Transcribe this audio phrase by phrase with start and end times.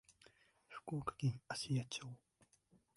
[0.67, 2.01] 福岡県芦屋町